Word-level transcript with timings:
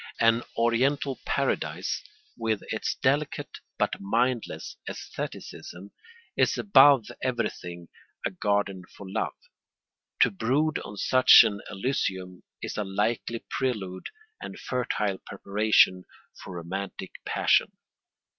An 0.19 0.41
Oriental 0.57 1.19
Paradise, 1.27 2.03
with 2.35 2.63
its 2.69 2.95
delicate 2.95 3.59
but 3.77 3.93
mindless 4.01 4.75
æstheticism, 4.89 5.91
is 6.35 6.57
above 6.57 7.11
everything 7.21 7.87
a 8.25 8.31
garden 8.31 8.81
for 8.97 9.07
love. 9.07 9.35
To 10.21 10.31
brood 10.31 10.79
on 10.79 10.97
such 10.97 11.43
an 11.43 11.61
Elysium 11.69 12.41
is 12.63 12.77
a 12.77 12.83
likely 12.83 13.45
prelude 13.47 14.09
and 14.41 14.57
fertile 14.59 15.19
preparation 15.19 16.05
for 16.43 16.55
romantic 16.55 17.23
passion. 17.23 17.71